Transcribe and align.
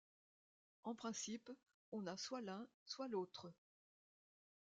En 0.83 0.95
principe, 0.95 1.51
on 1.91 2.07
a 2.07 2.17
soit 2.17 2.41
l'un, 2.41 2.67
soit 2.85 3.07
l'autre. 3.07 3.53